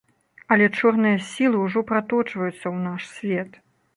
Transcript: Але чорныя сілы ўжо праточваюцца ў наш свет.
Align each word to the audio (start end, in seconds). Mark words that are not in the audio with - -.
Але 0.53 0.69
чорныя 0.77 1.19
сілы 1.33 1.57
ўжо 1.65 1.83
праточваюцца 1.91 2.55
ў 2.55 2.75
наш 2.87 3.01
свет. 3.17 3.63